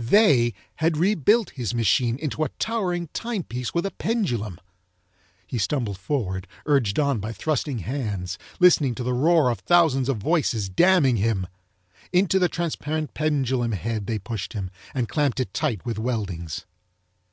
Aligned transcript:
THEY 0.00 0.54
had 0.76 0.96
rebuilt 0.96 1.50
his 1.50 1.74
machine 1.74 2.20
into 2.20 2.44
a 2.44 2.50
towering 2.50 3.08
timepiece 3.12 3.74
with 3.74 3.84
a 3.84 3.90
pendulum. 3.90 4.60
He 5.44 5.58
stumbled 5.58 5.98
forward, 5.98 6.46
urged 6.66 7.00
on 7.00 7.18
by 7.18 7.32
thrusting 7.32 7.80
hands, 7.80 8.38
listening 8.60 8.94
to 8.94 9.02
the 9.02 9.12
roar 9.12 9.50
of 9.50 9.58
thousands 9.58 10.08
of 10.08 10.18
voices 10.18 10.68
damning 10.68 11.16
him. 11.16 11.48
Into 12.12 12.38
the 12.38 12.48
transparent 12.48 13.12
pendulum 13.12 13.72
head 13.72 14.06
they 14.06 14.20
pushed 14.20 14.52
him 14.52 14.70
and 14.94 15.08
clamped 15.08 15.40
it 15.40 15.52
tight 15.52 15.84
with 15.84 15.98
weldings. 15.98 16.64